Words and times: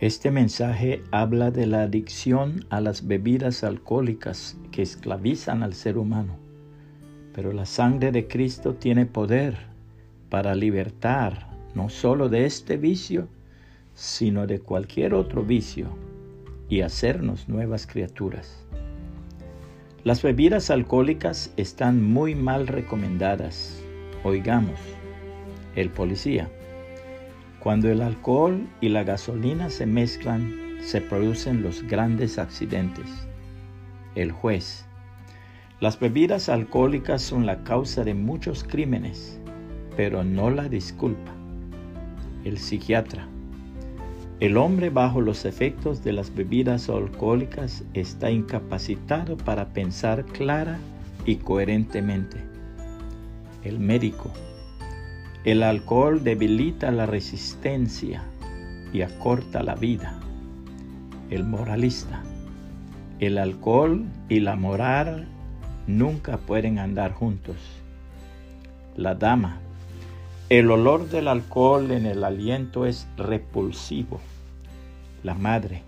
Este 0.00 0.30
mensaje 0.30 1.02
habla 1.10 1.50
de 1.50 1.66
la 1.66 1.80
adicción 1.80 2.66
a 2.68 2.82
las 2.82 3.06
bebidas 3.06 3.64
alcohólicas 3.64 4.58
que 4.70 4.82
esclavizan 4.82 5.62
al 5.62 5.72
ser 5.72 5.96
humano. 5.96 6.36
Pero 7.32 7.54
la 7.54 7.64
sangre 7.64 8.12
de 8.12 8.28
Cristo 8.28 8.74
tiene 8.74 9.06
poder 9.06 9.56
para 10.28 10.54
libertar 10.54 11.48
no 11.74 11.88
solo 11.88 12.28
de 12.28 12.44
este 12.44 12.76
vicio, 12.76 13.28
sino 13.94 14.46
de 14.46 14.60
cualquier 14.60 15.14
otro 15.14 15.42
vicio 15.42 15.86
y 16.68 16.82
hacernos 16.82 17.48
nuevas 17.48 17.86
criaturas. 17.86 18.66
Las 20.04 20.22
bebidas 20.22 20.68
alcohólicas 20.68 21.54
están 21.56 22.02
muy 22.02 22.34
mal 22.34 22.66
recomendadas. 22.66 23.82
Oigamos, 24.24 24.78
el 25.74 25.88
policía. 25.88 26.50
Cuando 27.66 27.90
el 27.90 28.00
alcohol 28.00 28.68
y 28.80 28.90
la 28.90 29.02
gasolina 29.02 29.70
se 29.70 29.86
mezclan, 29.86 30.54
se 30.80 31.00
producen 31.00 31.64
los 31.64 31.82
grandes 31.82 32.38
accidentes. 32.38 33.26
El 34.14 34.30
juez. 34.30 34.86
Las 35.80 35.98
bebidas 35.98 36.48
alcohólicas 36.48 37.22
son 37.22 37.44
la 37.44 37.64
causa 37.64 38.04
de 38.04 38.14
muchos 38.14 38.62
crímenes, 38.62 39.40
pero 39.96 40.22
no 40.22 40.48
la 40.48 40.68
disculpa. 40.68 41.32
El 42.44 42.58
psiquiatra. 42.58 43.26
El 44.38 44.58
hombre 44.58 44.88
bajo 44.88 45.20
los 45.20 45.44
efectos 45.44 46.04
de 46.04 46.12
las 46.12 46.32
bebidas 46.32 46.88
alcohólicas 46.88 47.82
está 47.94 48.30
incapacitado 48.30 49.36
para 49.36 49.72
pensar 49.72 50.24
clara 50.24 50.78
y 51.24 51.34
coherentemente. 51.34 52.36
El 53.64 53.80
médico. 53.80 54.30
El 55.46 55.62
alcohol 55.62 56.24
debilita 56.24 56.90
la 56.90 57.06
resistencia 57.06 58.24
y 58.92 59.02
acorta 59.02 59.62
la 59.62 59.76
vida. 59.76 60.18
El 61.30 61.44
moralista. 61.44 62.20
El 63.20 63.38
alcohol 63.38 64.06
y 64.28 64.40
la 64.40 64.56
moral 64.56 65.28
nunca 65.86 66.38
pueden 66.38 66.80
andar 66.80 67.12
juntos. 67.12 67.54
La 68.96 69.14
dama. 69.14 69.60
El 70.48 70.68
olor 70.68 71.08
del 71.10 71.28
alcohol 71.28 71.92
en 71.92 72.06
el 72.06 72.24
aliento 72.24 72.84
es 72.84 73.06
repulsivo. 73.16 74.18
La 75.22 75.34
madre. 75.34 75.84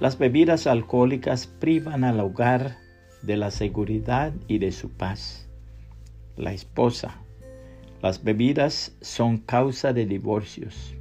Las 0.00 0.18
bebidas 0.18 0.66
alcohólicas 0.66 1.46
privan 1.46 2.04
al 2.04 2.20
hogar 2.20 2.76
de 3.22 3.38
la 3.38 3.50
seguridad 3.52 4.34
y 4.48 4.58
de 4.58 4.70
su 4.70 4.90
paz. 4.90 5.48
La 6.36 6.52
esposa. 6.52 7.21
Las 8.02 8.24
bebidas 8.24 8.96
son 9.00 9.38
causa 9.38 9.92
de 9.92 10.06
divorcios. 10.06 10.96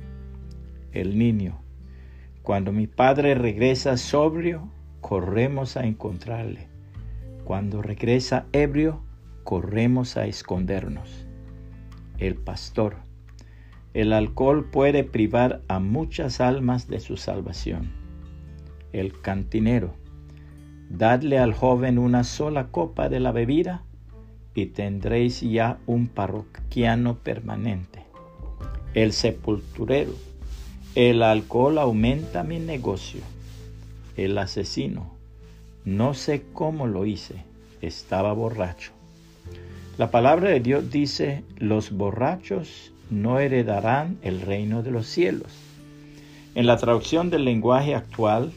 El 0.91 1.17
niño. 1.17 1.59
Cuando 2.43 2.71
mi 2.71 2.85
padre 2.85 3.33
regresa 3.33 3.97
sobrio, 3.97 4.69
corremos 4.99 5.77
a 5.77 5.85
encontrarle. 5.85 6.67
Cuando 7.43 7.81
regresa 7.81 8.45
ebrio, 8.51 9.01
corremos 9.43 10.15
a 10.15 10.27
escondernos. 10.27 11.25
El 12.19 12.35
pastor. 12.35 12.97
El 13.95 14.13
alcohol 14.13 14.69
puede 14.69 15.03
privar 15.03 15.63
a 15.67 15.79
muchas 15.79 16.39
almas 16.39 16.87
de 16.87 16.99
su 16.99 17.17
salvación. 17.17 17.91
El 18.93 19.19
cantinero. 19.21 19.95
Dadle 20.91 21.39
al 21.39 21.53
joven 21.55 21.97
una 21.97 22.23
sola 22.23 22.67
copa 22.67 23.09
de 23.09 23.19
la 23.19 23.31
bebida 23.31 23.85
y 24.53 24.67
tendréis 24.67 25.41
ya 25.41 25.79
un 25.85 26.07
parroquiano 26.07 27.15
permanente. 27.15 28.03
El 28.93 29.13
sepulturero. 29.13 30.13
El 30.95 31.23
alcohol 31.23 31.77
aumenta 31.77 32.43
mi 32.43 32.59
negocio. 32.59 33.21
El 34.17 34.37
asesino. 34.37 35.13
No 35.85 36.13
sé 36.13 36.43
cómo 36.53 36.87
lo 36.87 37.05
hice. 37.05 37.35
Estaba 37.81 38.33
borracho. 38.33 38.91
La 39.97 40.11
palabra 40.11 40.49
de 40.49 40.59
Dios 40.59 40.91
dice, 40.91 41.43
los 41.57 41.91
borrachos 41.91 42.91
no 43.09 43.39
heredarán 43.39 44.17
el 44.21 44.41
reino 44.41 44.83
de 44.83 44.91
los 44.91 45.07
cielos. 45.07 45.51
En 46.55 46.65
la 46.65 46.77
traducción 46.77 47.29
del 47.29 47.45
lenguaje 47.45 47.95
actual, 47.95 48.51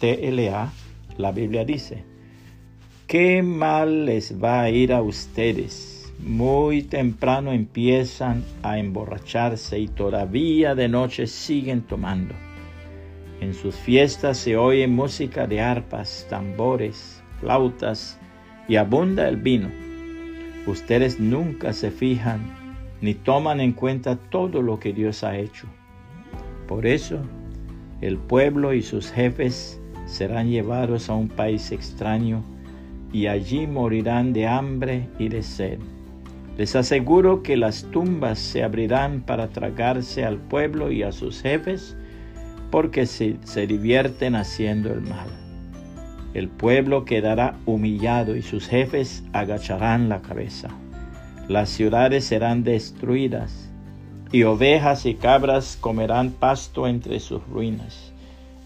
TLA, 0.00 0.72
la 1.16 1.32
Biblia 1.32 1.64
dice, 1.64 2.04
qué 3.12 3.42
mal 3.42 4.06
les 4.06 4.42
va 4.42 4.62
a 4.62 4.70
ir 4.70 4.90
a 4.90 5.02
ustedes. 5.02 6.10
Muy 6.18 6.80
temprano 6.82 7.52
empiezan 7.52 8.42
a 8.62 8.78
emborracharse 8.78 9.78
y 9.78 9.86
todavía 9.86 10.74
de 10.74 10.88
noche 10.88 11.26
siguen 11.26 11.82
tomando. 11.82 12.34
En 13.42 13.52
sus 13.52 13.74
fiestas 13.74 14.38
se 14.38 14.56
oye 14.56 14.86
música 14.86 15.46
de 15.46 15.60
arpas, 15.60 16.26
tambores, 16.30 17.22
flautas 17.38 18.18
y 18.66 18.76
abunda 18.76 19.28
el 19.28 19.36
vino. 19.36 19.68
Ustedes 20.66 21.20
nunca 21.20 21.74
se 21.74 21.90
fijan 21.90 22.40
ni 23.02 23.12
toman 23.12 23.60
en 23.60 23.72
cuenta 23.74 24.16
todo 24.16 24.62
lo 24.62 24.80
que 24.80 24.94
Dios 24.94 25.22
ha 25.22 25.36
hecho. 25.36 25.66
Por 26.66 26.86
eso, 26.86 27.18
el 28.00 28.16
pueblo 28.16 28.72
y 28.72 28.80
sus 28.80 29.10
jefes 29.10 29.78
serán 30.06 30.48
llevados 30.48 31.10
a 31.10 31.14
un 31.14 31.28
país 31.28 31.72
extraño 31.72 32.42
y 33.12 33.26
allí 33.26 33.66
morirán 33.66 34.32
de 34.32 34.46
hambre 34.46 35.08
y 35.18 35.28
de 35.28 35.42
sed. 35.42 35.78
Les 36.56 36.76
aseguro 36.76 37.42
que 37.42 37.56
las 37.56 37.84
tumbas 37.90 38.38
se 38.38 38.62
abrirán 38.62 39.22
para 39.22 39.48
tragarse 39.48 40.24
al 40.24 40.38
pueblo 40.38 40.90
y 40.90 41.02
a 41.02 41.12
sus 41.12 41.40
jefes 41.42 41.96
porque 42.70 43.06
se, 43.06 43.36
se 43.44 43.66
divierten 43.66 44.34
haciendo 44.34 44.92
el 44.92 45.02
mal. 45.02 45.28
El 46.34 46.48
pueblo 46.48 47.04
quedará 47.04 47.56
humillado 47.66 48.36
y 48.36 48.42
sus 48.42 48.66
jefes 48.66 49.22
agacharán 49.32 50.08
la 50.08 50.22
cabeza. 50.22 50.68
Las 51.48 51.68
ciudades 51.68 52.24
serán 52.24 52.64
destruidas 52.64 53.70
y 54.30 54.44
ovejas 54.44 55.04
y 55.04 55.14
cabras 55.14 55.76
comerán 55.78 56.30
pasto 56.30 56.86
entre 56.86 57.20
sus 57.20 57.46
ruinas. 57.48 58.12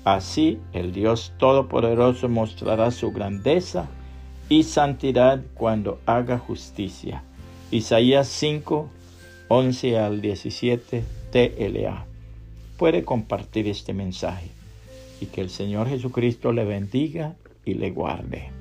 Así 0.05 0.61
el 0.73 0.93
Dios 0.93 1.33
Todopoderoso 1.39 2.29
mostrará 2.29 2.93
su 2.93 3.11
grandeza 3.11 3.89
y 4.49 4.63
santidad 4.63 5.43
cuando 5.55 6.01
haga 6.07 6.39
justicia. 6.39 7.23
Isaías 7.71 8.29
5, 8.29 8.89
11 9.49 9.99
al 9.99 10.21
17 10.21 11.05
TLA. 11.33 12.07
Puede 12.77 13.05
compartir 13.05 13.69
este 13.69 13.93
mensaje 13.93 14.51
y 15.21 15.27
que 15.27 15.41
el 15.41 15.51
Señor 15.51 15.89
Jesucristo 15.89 16.53
le 16.53 16.65
bendiga 16.65 17.35
y 17.65 17.75
le 17.75 17.91
guarde. 17.91 18.56